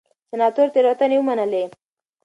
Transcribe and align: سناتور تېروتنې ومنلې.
سناتور 0.31 0.67
تېروتنې 0.75 1.17
ومنلې. 1.19 1.63